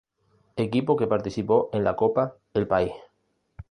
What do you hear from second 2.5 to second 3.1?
El País.